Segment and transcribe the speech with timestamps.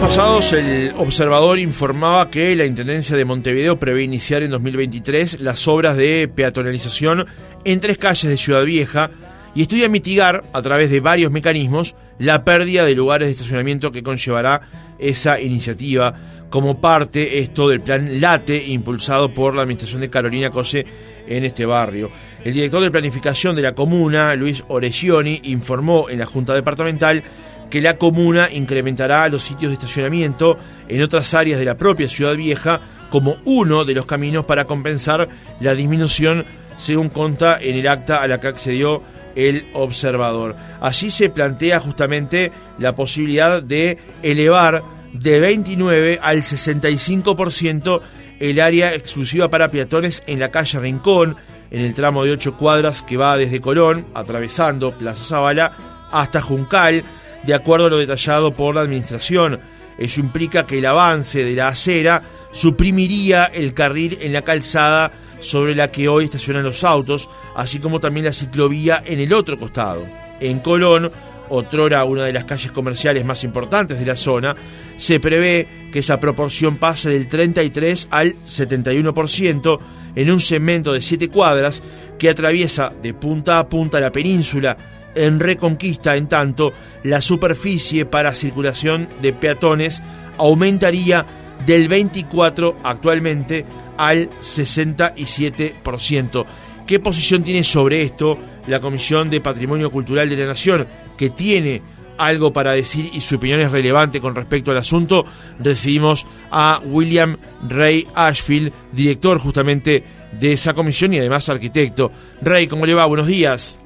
[0.00, 5.96] pasados el observador informaba que la Intendencia de Montevideo prevé iniciar en 2023 las obras
[5.96, 7.26] de peatonalización
[7.64, 9.10] en tres calles de Ciudad Vieja
[9.54, 14.02] y estudia mitigar a través de varios mecanismos la pérdida de lugares de estacionamiento que
[14.02, 14.62] conllevará
[14.98, 16.14] esa iniciativa
[16.48, 20.86] como parte esto del plan LATE impulsado por la administración de Carolina Cose
[21.26, 22.10] en este barrio.
[22.44, 27.22] El director de planificación de la comuna, Luis Oregioni, informó en la Junta Departamental
[27.70, 30.58] que la comuna incrementará los sitios de estacionamiento
[30.88, 35.28] en otras áreas de la propia Ciudad Vieja como uno de los caminos para compensar
[35.60, 36.44] la disminución,
[36.76, 39.02] según conta en el acta a la que accedió
[39.34, 40.56] el observador.
[40.80, 44.82] Allí se plantea justamente la posibilidad de elevar
[45.12, 48.00] de 29 al 65%
[48.40, 51.36] el área exclusiva para peatones en la calle Rincón,
[51.70, 55.72] en el tramo de 8 cuadras que va desde Colón, atravesando Plaza Zabala,
[56.10, 57.04] hasta Juncal,
[57.44, 59.60] de acuerdo a lo detallado por la Administración.
[59.98, 62.22] Eso implica que el avance de la acera
[62.52, 68.00] suprimiría el carril en la calzada sobre la que hoy estacionan los autos, así como
[68.00, 70.06] también la ciclovía en el otro costado.
[70.40, 71.10] En Colón,
[71.48, 74.56] otrora una de las calles comerciales más importantes de la zona,
[74.96, 79.78] se prevé que esa proporción pase del 33 al 71%
[80.14, 81.82] en un segmento de 7 cuadras
[82.18, 88.34] que atraviesa de punta a punta la península en Reconquista, en tanto, la superficie para
[88.34, 90.02] circulación de peatones
[90.36, 91.26] aumentaría
[91.66, 93.64] del 24 actualmente
[93.96, 96.44] al 67%.
[96.86, 100.86] ¿Qué posición tiene sobre esto la Comisión de Patrimonio Cultural de la Nación,
[101.18, 101.82] que tiene
[102.16, 105.26] algo para decir y su opinión es relevante con respecto al asunto?
[105.58, 107.36] Recibimos a William
[107.68, 112.12] Ray Ashfield, director justamente de esa comisión y además arquitecto.
[112.40, 113.06] Ray, ¿cómo le va?
[113.06, 113.78] Buenos días.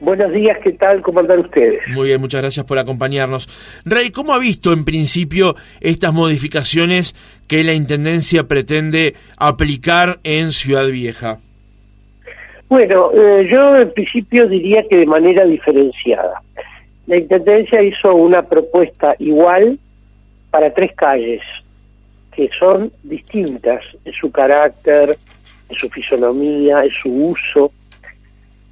[0.00, 1.02] Buenos días, ¿qué tal?
[1.02, 1.80] ¿Cómo andan ustedes?
[1.88, 3.48] Muy bien, muchas gracias por acompañarnos.
[3.84, 7.16] Rey, ¿cómo ha visto en principio estas modificaciones
[7.48, 11.40] que la Intendencia pretende aplicar en Ciudad Vieja?
[12.68, 16.42] Bueno, eh, yo en principio diría que de manera diferenciada.
[17.08, 19.80] La Intendencia hizo una propuesta igual
[20.50, 21.42] para tres calles,
[22.36, 25.16] que son distintas en su carácter,
[25.68, 27.72] en su fisonomía, en su uso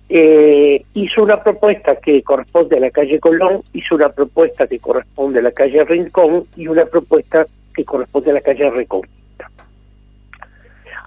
[0.09, 5.41] eh, hizo una propuesta que corresponde a la calle Colón, hizo una propuesta que corresponde
[5.41, 7.45] a la calle Rincón y una propuesta
[7.75, 9.51] que corresponde a la calle Reconquista.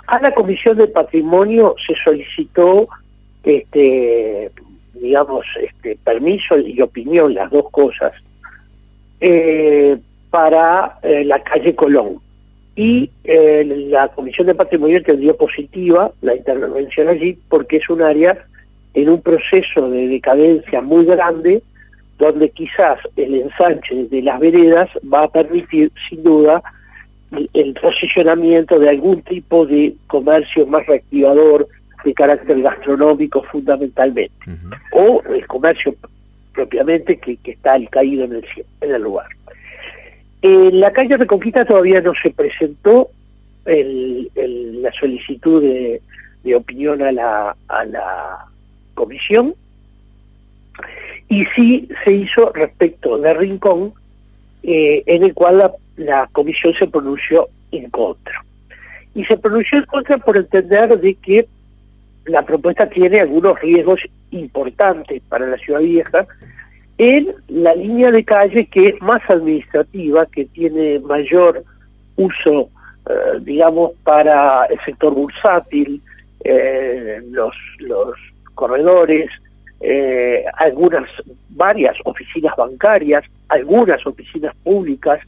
[0.08, 2.90] A la Comisión de Patrimonio se solicitó,
[3.44, 4.52] este,
[4.94, 8.14] digamos, este, permiso y opinión, las dos cosas,
[9.22, 9.98] eh,
[10.30, 12.18] para eh, la calle Colón.
[12.76, 18.46] Y eh, la Comisión de Patrimonio entendió positiva la intervención allí porque es un área
[18.94, 21.62] en un proceso de decadencia muy grande,
[22.18, 26.62] donde quizás el ensanche de las veredas va a permitir, sin duda,
[27.54, 31.68] el posicionamiento de algún tipo de comercio más reactivador
[32.04, 34.34] de carácter gastronómico fundamentalmente,
[34.92, 35.96] o el comercio
[36.54, 38.46] propiamente que, está al caído en el,
[38.82, 39.28] en el lugar.
[40.42, 43.10] En la calle Reconquista todavía no se presentó.
[43.66, 46.02] La solicitud de,
[46.44, 48.49] de opinión a la, a la
[49.00, 49.56] comisión
[51.30, 53.94] y sí se hizo respecto de Rincón,
[54.64, 58.44] eh, en el cual la, comisión se pronunció en contra.
[59.16, 61.48] Y se pronunció en contra por entender de que
[62.26, 64.02] la propuesta tiene algunos riesgos
[64.32, 66.28] importantes para la ciudad vieja
[66.98, 71.64] en la línea de calle que es más administrativa, que tiene mayor
[72.18, 72.70] uso,
[73.10, 76.02] eh, digamos, para el sector bursátil,
[76.44, 78.18] eh, los, los
[78.60, 79.30] corredores,
[79.80, 81.10] eh, algunas,
[81.50, 85.22] varias oficinas bancarias, algunas oficinas públicas,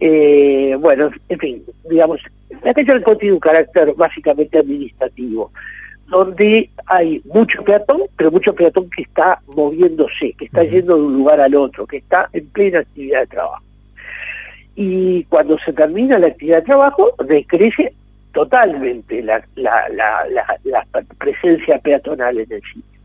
[0.00, 2.18] eh, bueno, en fin, digamos,
[2.64, 5.52] la calle tiene un carácter básicamente administrativo,
[6.08, 11.14] donde hay mucho peatón, pero mucho peatón que está moviéndose, que está yendo de un
[11.18, 13.62] lugar al otro, que está en plena actividad de trabajo.
[14.74, 17.92] Y cuando se termina la actividad de trabajo, decrece
[18.32, 20.86] totalmente la, la, la,
[21.18, 23.00] presencia peatonal en el sitio.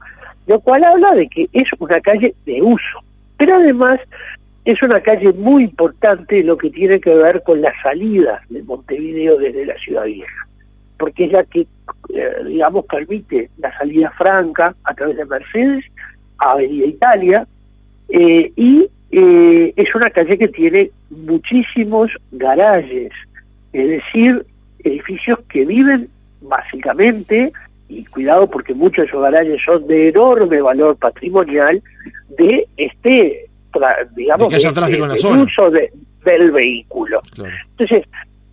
[0.48, 3.04] Lo cual habla de que es una calle de uso,
[3.38, 4.00] pero además
[4.66, 9.38] es una calle muy importante lo que tiene que ver con las salidas de Montevideo
[9.38, 10.48] desde la ciudad vieja,
[10.98, 11.68] porque es la que,
[12.14, 15.86] eh, digamos, permite la salida franca a través de Mercedes
[16.40, 17.48] a Avenida Italia,
[18.10, 23.12] eh, y eh, es una calle que tiene muchísimos garajes,
[23.74, 24.46] es decir,
[24.88, 26.10] edificios que viven
[26.42, 27.52] básicamente,
[27.90, 31.82] y cuidado porque muchos de esos garajes son de enorme valor patrimonial,
[32.38, 33.50] de este,
[34.16, 35.92] digamos, de, uso de,
[36.26, 37.22] del vehículo.
[37.72, 38.06] Entonces,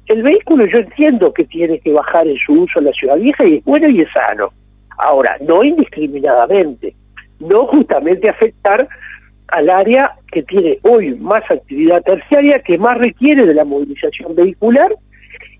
[0.07, 3.45] el vehículo yo entiendo que tiene que bajar en su uso en la ciudad vieja
[3.45, 4.53] y es bueno y es sano.
[4.99, 6.95] Ahora, no indiscriminadamente,
[7.41, 8.87] no justamente afectar
[9.49, 14.95] al área que tiene hoy más actividad terciaria, que más requiere de la movilización vehicular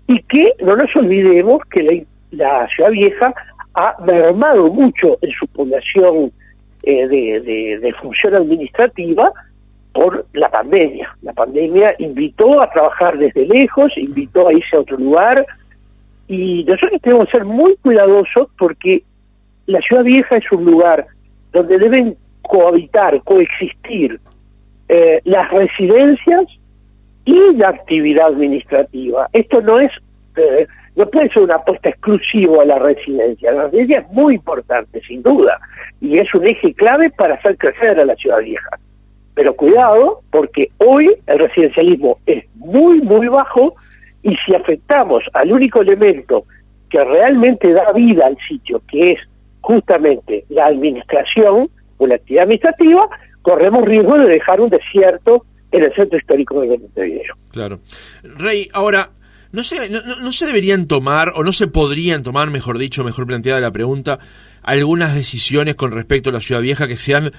[0.07, 3.33] y que no nos olvidemos que la, ciudad vieja
[3.73, 6.31] ha mermado mucho en su población
[6.83, 9.31] eh, de, de función administrativa
[9.93, 11.15] por la pandemia.
[11.21, 15.45] La pandemia invitó a trabajar desde lejos, invitó a irse a otro lugar
[16.27, 19.03] y nosotros tenemos que ser muy cuidadosos porque
[19.67, 21.07] la ciudad vieja es un lugar
[21.53, 24.19] donde deben cohabitar, coexistir
[24.89, 26.45] eh, las residencias
[27.25, 29.27] y la actividad administrativa.
[29.33, 29.91] Esto no es,
[30.37, 33.51] eh, no puede ser una apuesta exclusiva a la residencia.
[33.51, 35.59] La residencia es muy importante, sin duda,
[35.99, 38.79] y es un eje clave para hacer crecer a la ciudad vieja.
[39.33, 43.75] Pero cuidado, porque hoy el residencialismo es muy, muy bajo
[44.23, 46.45] y si afectamos al único elemento
[46.89, 49.19] que realmente da vida al sitio, que es
[49.61, 53.09] justamente la administración o la actividad administrativa,
[53.41, 57.35] corremos riesgo de dejar un desierto en el centro histórico de Montevideo.
[57.51, 57.79] Claro.
[58.23, 59.11] Rey, ahora,
[59.51, 63.27] no se, no, no, se deberían tomar, o no se podrían tomar, mejor dicho, mejor
[63.27, 64.19] planteada la pregunta,
[64.61, 67.31] algunas decisiones con respecto a la ciudad vieja que sean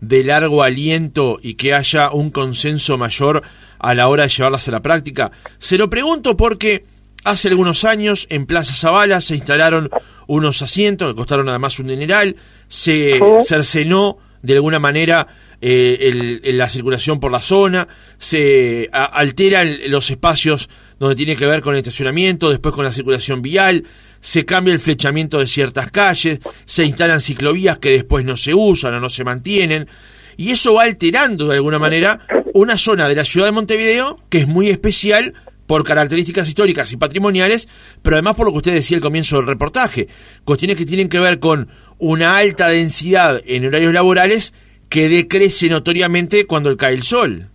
[0.00, 3.42] de largo aliento y que haya un consenso mayor
[3.78, 5.30] a la hora de llevarlas a la práctica?
[5.58, 6.84] Se lo pregunto porque
[7.24, 9.90] hace algunos años en Plaza Zavala se instalaron
[10.26, 12.36] unos asientos que costaron además un dineral,
[12.68, 15.26] se cercenó de alguna manera
[15.66, 17.88] eh, la circulación por la zona,
[18.18, 20.68] se alteran los espacios
[20.98, 23.84] donde tiene que ver con el estacionamiento, después con la circulación vial,
[24.20, 28.92] se cambia el flechamiento de ciertas calles, se instalan ciclovías que después no se usan
[28.92, 29.88] o no se mantienen,
[30.36, 32.20] y eso va alterando de alguna manera
[32.52, 35.32] una zona de la ciudad de Montevideo que es muy especial
[35.66, 37.68] por características históricas y patrimoniales,
[38.02, 40.08] pero además por lo que usted decía al comienzo del reportaje,
[40.44, 44.52] cuestiones que tienen que ver con una alta densidad en horarios laborales
[44.88, 47.48] que decrece notoriamente cuando cae el sol.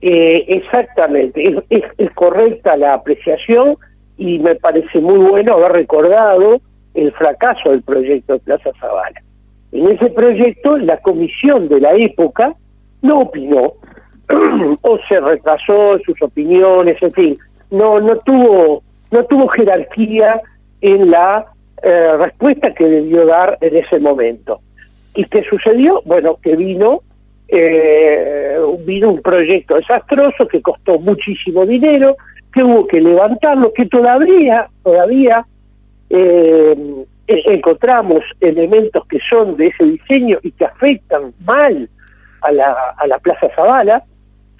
[0.00, 3.76] Eh, exactamente, es correcta la apreciación
[4.16, 6.60] y me parece muy bueno haber recordado
[6.94, 9.22] el fracaso del proyecto de Plaza Zavala.
[9.72, 12.54] En ese proyecto la comisión de la época
[13.02, 13.74] no opinó
[14.82, 17.38] o se retrasó sus opiniones, en fin,
[17.70, 20.40] no no tuvo no tuvo jerarquía
[20.80, 21.46] en la
[21.82, 24.60] eh, respuesta que debió dar en ese momento.
[25.14, 26.02] ¿Y qué sucedió?
[26.04, 27.02] Bueno, que vino
[27.48, 32.16] eh, vino un proyecto desastroso que costó muchísimo dinero,
[32.52, 35.46] que hubo que levantarlo, que todavía, todavía
[36.10, 41.88] eh, e-, encontramos elementos que son de ese diseño y que afectan mal
[42.40, 44.02] a la, a la Plaza Zavala,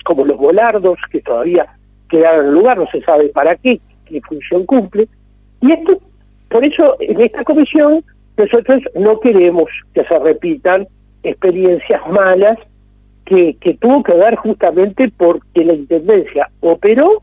[0.05, 1.67] como los volardos que todavía
[2.09, 5.09] quedaron en lugar, no se sabe para qué, qué función cumple.
[5.61, 5.99] Y esto,
[6.49, 8.05] por eso en esta comisión
[8.37, 10.87] nosotros no queremos que se repitan
[11.23, 12.59] experiencias malas
[13.25, 17.23] que, tuvo que dar justamente porque la Intendencia operó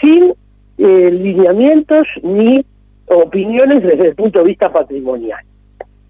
[0.00, 0.34] sin
[0.78, 2.64] eh, lineamientos ni
[3.06, 5.44] opiniones desde el punto de vista patrimonial.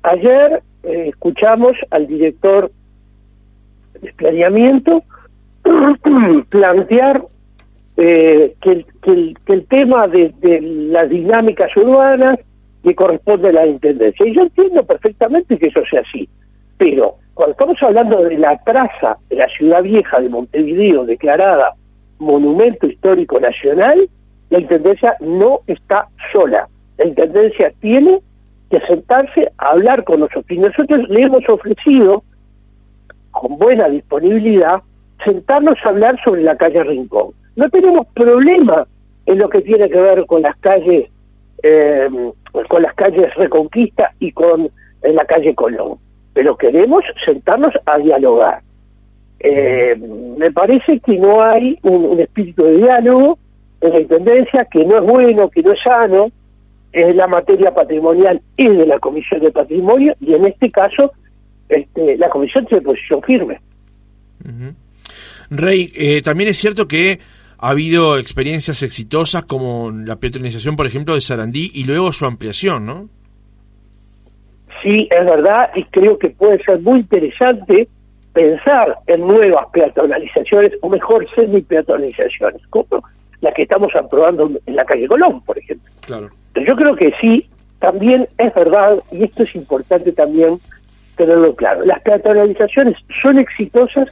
[0.03, 2.71] Ayer eh, escuchamos al director
[4.01, 5.03] de planeamiento
[6.51, 7.25] plantear
[7.97, 10.33] eh, que, el, tema de,
[10.91, 12.39] las dinámicas urbanas
[12.85, 14.27] le corresponde a la Intendencia.
[14.27, 16.29] Y yo entiendo perfectamente que eso sea así,
[16.79, 21.75] pero cuando estamos hablando de la traza de la ciudad vieja de Montevideo declarada
[22.19, 24.09] monumento histórico nacional,
[24.51, 26.69] la Intendencia no está sola.
[26.97, 28.21] La Intendencia tiene
[28.71, 30.51] que sentarse a hablar con nosotros.
[30.51, 32.23] Y nosotros le hemos ofrecido,
[33.33, 34.81] con buena disponibilidad,
[35.25, 37.33] sentarnos a hablar sobre la calle Rincón.
[37.57, 38.87] No tenemos problema
[39.27, 41.09] en lo que tiene que ver con las calles,
[41.63, 42.09] eh,
[42.69, 44.71] con las calles Reconquista y con
[45.03, 45.99] la calle Colón.
[46.33, 48.63] Pero queremos sentarnos a dialogar.
[49.41, 49.97] Eh,
[50.39, 53.39] me parece que no hay un, espíritu de diálogo
[53.81, 56.31] en la Intendencia, que no es bueno, que no es sano,
[56.93, 61.13] es la materia patrimonial y de la Comisión de Patrimonio, y en este caso
[61.69, 63.61] este, la Comisión tiene posición firme.
[65.51, 67.19] Rey, eh, también es cierto que
[67.59, 72.87] ha habido experiencias exitosas como la petronización, por ejemplo, de Sarandí y luego su ampliación,
[72.87, 73.09] ¿no?
[74.83, 77.89] Sí, es verdad, y creo que puede ser muy interesante
[78.35, 83.03] pensar en nuevas peatonalizaciones, o mejor, semi-peatonalizaciones, como
[83.41, 85.91] la que estamos aprobando en la calle Colón, por ejemplo.
[86.03, 86.31] Claro.
[86.53, 90.59] Pero yo creo que sí, también es verdad, y esto es importante también
[91.17, 94.09] tenerlo claro, las peatonalizaciones son exitosas,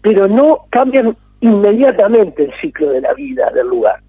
[0.00, 4.00] pero no cambian inmediatamente el ciclo de la vida del lugar.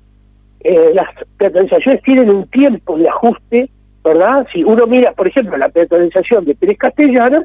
[0.62, 3.70] Eh, las peatonalizaciones tienen un tiempo de ajuste,
[4.06, 4.48] ¿verdad?
[4.54, 7.44] Si uno mira, por ejemplo, la peatonalización de Pérez Castellana,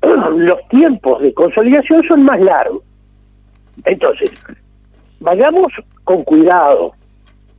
[0.36, 2.82] los tiempos de consolidación son más largos.
[3.84, 4.30] Entonces,
[5.20, 5.70] vayamos
[6.04, 6.92] con cuidado,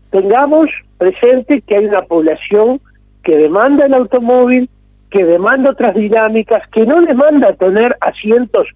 [0.10, 2.82] tengamos presente que hay una población
[3.24, 4.68] que demanda el automóvil,
[5.12, 8.68] que demanda otras dinámicas, que no demanda tener asientos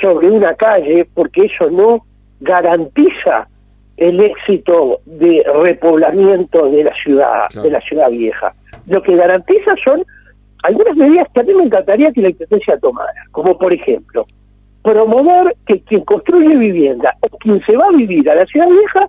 [0.00, 2.04] sobre una calle, porque eso no
[2.40, 3.48] garantiza
[3.96, 8.54] el éxito de repoblamiento de la ciudad, de la ciudad vieja.
[8.86, 10.04] Lo que garantiza son
[10.62, 14.26] algunas medidas que a mí me encantaría que la Intendencia tomara, como por ejemplo,
[14.82, 19.08] promover que quien construye vivienda o quien se va a vivir a la ciudad vieja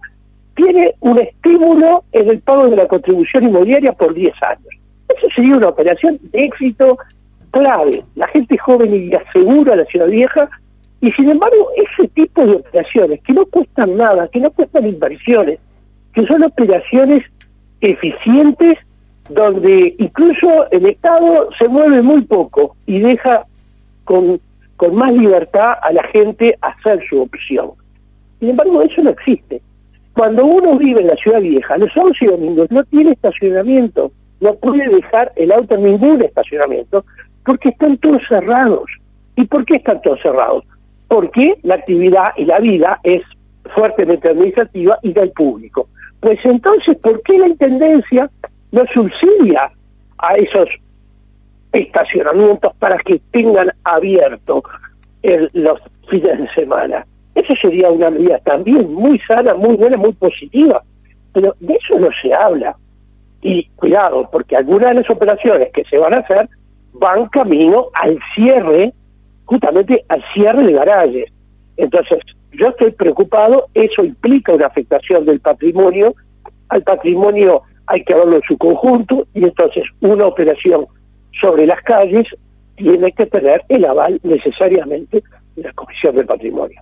[0.55, 4.67] tiene un estímulo en el pago de la contribución inmobiliaria por 10 años.
[5.07, 6.97] Eso sería una operación de éxito
[7.51, 8.03] clave.
[8.15, 10.49] La gente joven y asegura a la ciudad vieja
[11.01, 15.59] y sin embargo, ese tipo de operaciones que no cuestan nada, que no cuestan inversiones,
[16.13, 17.23] que son operaciones
[17.79, 18.77] eficientes
[19.29, 23.45] donde incluso el Estado se mueve muy poco y deja
[24.03, 24.41] con,
[24.75, 27.71] con más libertad a la gente hacer su opción.
[28.39, 29.61] Sin embargo, eso no existe.
[30.13, 34.55] Cuando uno vive en la ciudad vieja, los sábados y domingos no tiene estacionamiento, no
[34.55, 37.05] puede dejar el auto en ningún estacionamiento,
[37.45, 38.89] porque están todos cerrados.
[39.35, 40.65] ¿Y por qué están todos cerrados?
[41.09, 43.23] Porque la actividad y la vida es
[43.75, 45.89] fuertemente administrativa y del público.
[46.21, 48.29] Pues entonces, ¿por qué la Intendencia
[48.71, 49.71] no subsidia
[50.19, 50.69] a esos
[51.73, 54.63] estacionamientos para que tengan abierto
[55.53, 57.05] los fines de semana?
[57.35, 60.83] Eso sería una medida también muy sana, muy buena, muy positiva.
[61.33, 62.75] Pero de eso no se habla.
[63.41, 66.49] Y cuidado, porque algunas de las operaciones que se van a hacer
[66.93, 68.93] van camino al cierre
[69.49, 71.25] justamente al cierre de garajes.
[71.75, 72.19] Entonces,
[72.51, 76.13] yo estoy preocupado, eso implica una afectación del patrimonio,
[76.69, 80.85] al patrimonio hay que verlo en su conjunto y entonces una operación
[81.41, 82.27] sobre las calles
[82.75, 85.23] tiene que tener el aval necesariamente
[85.55, 86.79] de la Comisión del Patrimonio.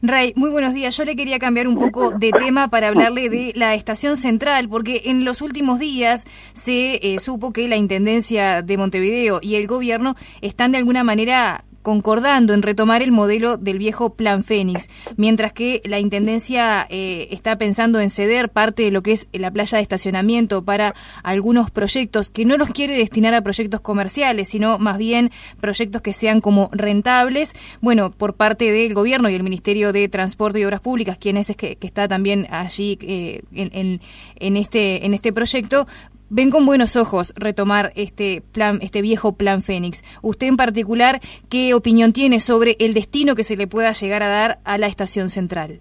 [0.00, 0.96] Rey, muy buenos días.
[0.96, 5.02] Yo le quería cambiar un poco de tema para hablarle de la estación central, porque
[5.06, 10.14] en los últimos días se eh, supo que la Intendencia de Montevideo y el gobierno
[10.40, 15.80] están de alguna manera concordando en retomar el modelo del viejo Plan Fénix, mientras que
[15.84, 19.82] la Intendencia eh, está pensando en ceder parte de lo que es la playa de
[19.82, 25.30] estacionamiento para algunos proyectos que no los quiere destinar a proyectos comerciales, sino más bien
[25.60, 27.52] proyectos que sean como rentables.
[27.80, 31.54] Bueno, por parte del Gobierno y el Ministerio de Transporte y Obras Públicas, quien es,
[31.56, 34.00] que, está también allí eh, en,
[34.36, 35.86] en, este, en este proyecto,
[36.30, 40.02] ven con buenos ojos retomar este plan, este viejo plan Fénix.
[40.22, 44.28] Usted en particular, ¿qué opinión tiene sobre el destino que se le pueda llegar a
[44.28, 45.80] dar a la estación central?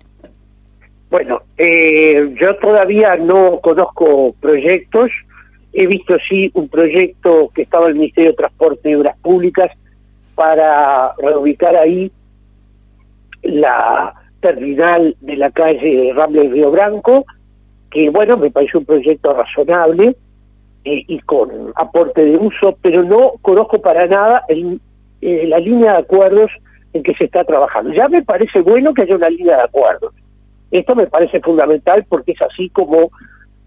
[1.09, 5.11] Bueno, eh, yo todavía no conozco proyectos.
[5.73, 9.71] He visto sí un proyecto que estaba en el Ministerio de Transporte y Obras Públicas
[10.35, 12.11] para reubicar ahí
[13.43, 17.25] la terminal de la calle Ramble Río Branco,
[17.89, 20.15] que bueno, me parece un proyecto razonable
[20.89, 24.79] eh, y con aporte de uso, pero no conozco para nada el,
[25.19, 26.49] eh, la línea de acuerdos
[26.93, 27.91] en que se está trabajando.
[27.91, 30.13] Ya me parece bueno que haya una línea de acuerdos.
[30.71, 33.11] Esto me parece fundamental porque es así como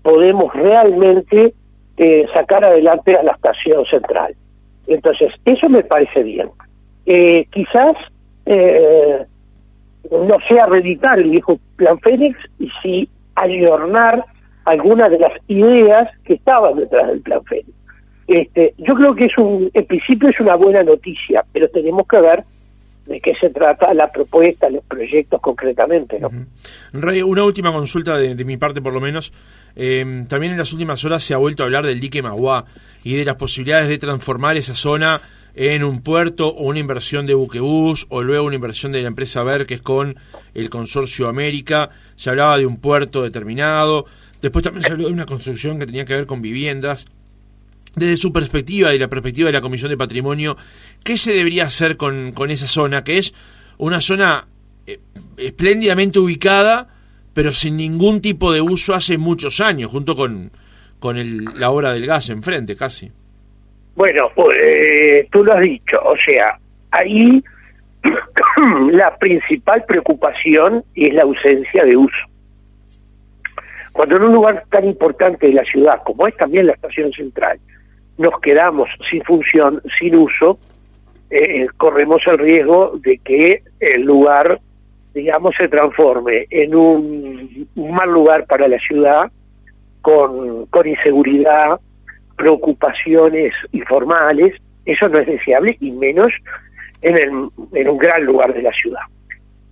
[0.01, 1.53] podemos realmente
[1.99, 4.35] eh, sacar adelante a la estación central.
[4.87, 6.49] Entonces, eso me parece bien.
[7.51, 7.97] quizás
[10.11, 14.25] no sea reeditar el viejo plan Fénix y sí ayornar
[14.71, 17.69] algunas de las ideas que estaban detrás del plan Fénix.
[18.29, 22.21] Este, yo creo que es un, en principio es una buena noticia, pero tenemos que
[22.21, 22.45] ver
[23.07, 26.21] de qué se trata la propuesta, los proyectos concretamente.
[26.21, 26.31] ¿no?
[26.93, 29.33] Rey, una última consulta de, mi parte por lo menos.
[29.75, 32.67] Eh, también en las últimas horas se ha vuelto a hablar del dique Magua
[33.03, 35.21] y de las posibilidades de transformar esa zona
[35.57, 39.43] en un puerto o una inversión de buquebús o luego una inversión de la empresa
[39.43, 40.17] Verques con
[40.55, 41.91] el consorcio América.
[42.15, 44.07] Se hablaba de un puerto determinado.
[44.43, 47.07] Después también se habló de una construcción que tenía que ver con viviendas.
[47.97, 50.57] Desde su perspectiva y la perspectiva de la Comisión de Patrimonio,
[51.03, 53.03] ¿qué se debería hacer con, con esa zona?
[53.03, 53.35] Que es
[53.79, 54.47] una zona
[54.87, 55.01] eh,
[55.37, 56.89] espléndidamente ubicada,
[57.35, 60.53] pero sin ningún tipo de uso hace muchos años, junto con,
[61.01, 63.11] con el, la obra del gas enfrente, casi.
[63.97, 66.59] Bueno, eh, tú lo has dicho, o sea,
[66.93, 67.43] ahí
[68.93, 72.30] la principal preocupación es la ausencia de uso.
[73.93, 77.59] Cuando en un lugar tan importante de la ciudad como es también la estación central,
[78.19, 80.59] nos quedamos sin función, sin uso,
[81.31, 84.61] eh, corremos el riesgo de que el lugar
[85.15, 89.31] digamos, se transforme en un, mal lugar para la ciudad,
[90.03, 91.81] con, inseguridad,
[92.37, 94.55] preocupaciones informales,
[94.85, 96.33] eso no es deseable y menos
[97.03, 99.01] en un gran lugar de la ciudad.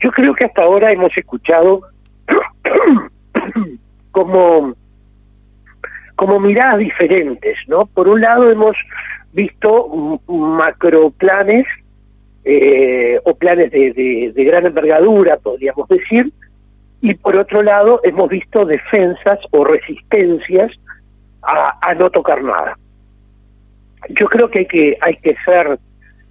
[0.01, 1.83] Yo creo que hasta ahora hemos escuchado
[4.19, 4.75] como,
[6.17, 7.87] como miradas diferentes, ¿no?
[7.87, 8.77] Por un lado hemos
[9.33, 11.65] visto macroplanes
[12.45, 16.33] eh, o planes de, de, gran envergadura, podríamos decir,
[17.01, 20.73] y por otro lado hemos visto defensas o resistencias
[21.43, 22.77] a, no tocar nada.
[24.09, 25.79] Yo creo que hay que, hay que ser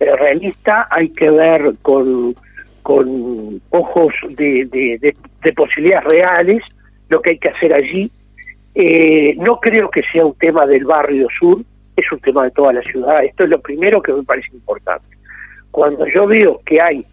[0.01, 2.35] eh, realista, hay que ver con,
[2.83, 5.15] con ojos de,
[5.55, 6.63] posibilidades reales
[7.09, 8.11] lo que hay que hacer allí.
[8.75, 11.61] Eh, no creo que sea un tema del barrio sur,
[11.95, 13.23] es un tema de toda la ciudad.
[13.23, 15.17] Esto es lo primero que me parece importante.
[15.71, 17.05] Cuando yo veo que hay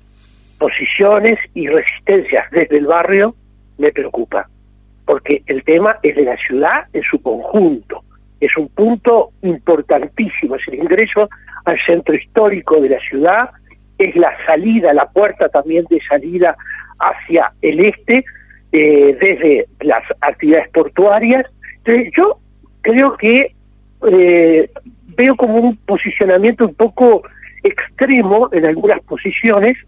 [0.58, 3.34] posiciones y resistencias desde el barrio,
[3.78, 4.48] me preocupa,
[5.04, 8.02] porque el tema es de la ciudad en su conjunto.
[8.40, 11.28] Es un punto importantísimo, es el ingreso
[11.64, 13.50] al centro histórico de la ciudad,
[13.98, 16.56] es la salida, la puerta también de salida
[17.00, 18.24] hacia el este,
[18.76, 21.46] eh, desde las actividades portuarias.
[21.76, 22.38] Entonces, yo
[22.80, 23.54] creo que
[24.10, 24.68] eh,
[25.16, 27.22] veo como un posicionamiento un poco
[27.62, 29.78] extremo en algunas posiciones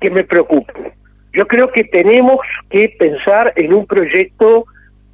[0.00, 0.92] que me preocupan.
[1.32, 4.64] Yo creo que tenemos que pensar en un proyecto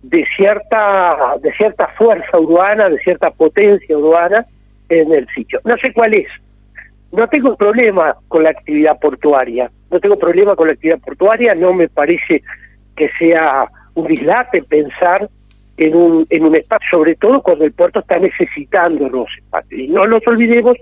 [0.02, 4.46] de cierta de cierta fuerza urbana, de cierta potencia urbana
[4.88, 5.60] en el sitio.
[5.64, 6.28] No sé cuál es.
[7.12, 9.70] No tengo problema con la actividad portuaria.
[9.92, 11.54] No tengo problema con la actividad portuaria.
[11.54, 12.42] No me parece
[12.96, 15.28] que sea un dislate pensar
[15.76, 19.80] en un, en un espacio, sobre todo cuando el puerto está necesitando los espacios.
[19.80, 20.76] Y no nos olvidemos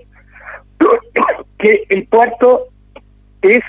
[1.59, 2.67] que el puerto
[3.41, 3.63] es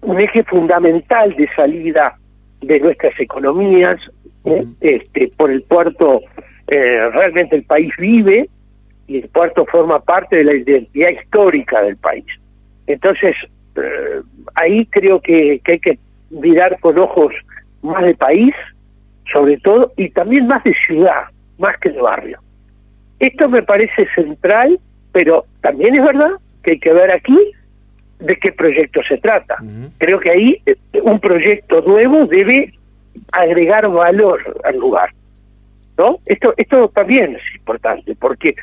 [0.00, 2.18] un eje fundamental de salida
[2.62, 4.00] de nuestras economías.
[4.44, 4.64] ¿eh?
[4.80, 6.22] Este, por el puerto
[6.68, 8.48] eh, realmente el país vive
[9.06, 12.26] y el puerto forma parte de la identidad histórica del país.
[12.86, 13.34] Entonces,
[13.82, 14.22] eh,
[14.54, 15.98] ahí creo que, que hay que
[16.30, 17.32] mirar con ojos
[17.82, 18.54] más de país
[19.32, 21.24] sobre todo, y también más de ciudad,
[21.58, 22.38] más que de barrio.
[23.18, 24.78] Esto me parece central,
[25.12, 26.30] pero también es verdad
[26.62, 27.36] que hay que ver aquí
[28.20, 29.56] de qué proyecto se trata.
[29.98, 32.72] Creo que ahí eh, un proyecto nuevo debe
[33.32, 35.10] agregar valor al lugar.
[35.96, 36.20] ¿No?
[36.26, 38.54] Esto esto también es importante porque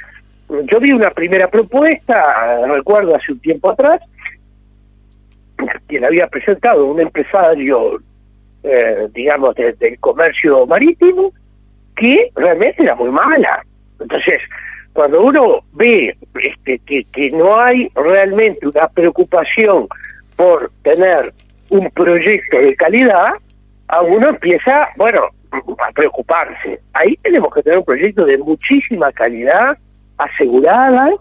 [0.72, 4.00] yo vi una primera propuesta, recuerdo hace un tiempo atrás,
[5.88, 8.00] quien había presentado un empresario
[8.68, 11.32] eh, digamos, del comercio marítimo,
[11.96, 13.64] que realmente era muy mala.
[14.00, 14.42] Entonces,
[14.92, 19.88] cuando uno ve este, que, que no hay realmente una preocupación
[20.36, 21.32] por tener
[21.70, 23.34] un proyecto de calidad,
[23.88, 25.22] a uno empieza, bueno,
[25.52, 26.80] a preocuparse.
[26.94, 29.78] Ahí tenemos que tener un proyecto de muchísima calidad,
[30.18, 31.12] asegurada,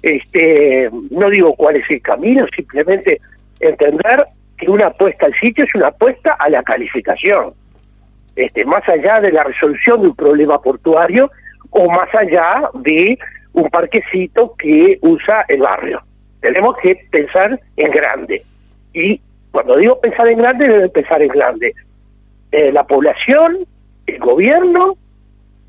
[0.00, 3.20] este, no digo cuál es el camino, simplemente
[3.68, 4.24] entender
[4.56, 7.54] que una apuesta al sitio es una apuesta a la calificación,
[8.36, 11.30] este, más allá de la resolución de un problema portuario
[11.70, 13.18] o más allá de
[13.52, 16.02] un parquecito que usa el barrio.
[16.40, 18.42] Tenemos que pensar en grande.
[18.92, 21.74] Y cuando digo pensar en grande, debe pensar en grande.
[22.52, 23.58] Eh, la población,
[24.06, 24.96] el gobierno,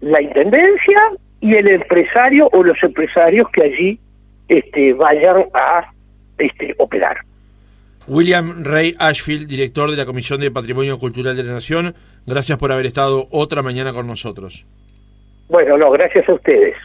[0.02, 1.00] la intendencia
[1.40, 4.00] y el empresario o los empresarios que allí
[4.48, 5.92] este, vayan a
[6.38, 7.18] este, operar.
[8.08, 12.72] William Ray Ashfield, director de la Comisión de Patrimonio Cultural de la Nación, gracias por
[12.72, 14.66] haber estado otra mañana con nosotros.
[15.50, 16.76] Bueno, no, gracias a ustedes.